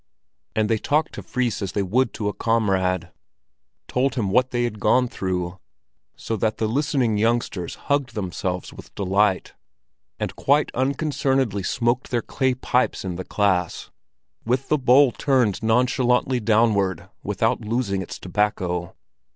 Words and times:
And 0.55 0.67
they 0.67 0.79
talked 0.79 1.13
to 1.13 1.21
Fris 1.21 1.61
as 1.61 1.73
they 1.73 1.83
would 1.83 2.11
to 2.15 2.27
a 2.27 2.33
comrade, 2.33 3.11
told 3.87 4.15
him 4.15 4.31
what 4.31 4.49
they 4.49 4.63
had 4.63 4.79
gone 4.79 5.07
through, 5.07 5.59
so 6.15 6.35
that 6.37 6.57
the 6.57 6.67
listening 6.67 7.19
youngsters 7.19 7.75
hugged 7.75 8.15
themselves 8.15 8.73
with 8.73 8.95
delight, 8.95 9.53
and 10.19 10.35
quite 10.35 10.71
unconcernedly 10.73 11.61
smoked 11.61 12.09
their 12.09 12.23
clay 12.23 12.55
pipes 12.55 13.05
in 13.05 13.15
the 13.15 13.23
class—with 13.23 14.69
the 14.69 14.79
bowl 14.79 15.11
turned 15.11 15.61
nonchalantly 15.61 16.39
downward 16.39 17.07
without 17.21 17.61
losing 17.61 18.01
its 18.01 18.17
tobacco. 18.17 18.95